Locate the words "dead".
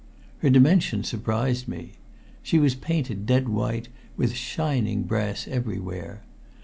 3.27-3.47